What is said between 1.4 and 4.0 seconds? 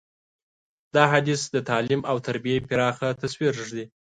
د تعلیم او تربیې پراخه تصویر ږدي.